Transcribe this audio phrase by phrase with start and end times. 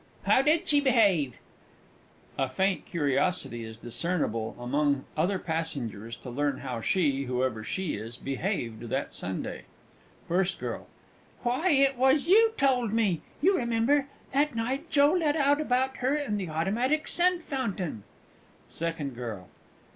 [0.23, 1.37] How did she behave?
[2.35, 7.93] [A faint curiosity is discernible amongst the other passengers to learn how she whoever she
[7.97, 9.65] is behaved that Sunday.
[10.27, 10.87] FIRST GIRL.
[11.43, 13.21] Why, it was you told me!
[13.43, 14.07] You remember.
[14.31, 18.01] That night Joe let out about her and the automatic scent fountain.
[18.67, 19.49] SECOND GIRL.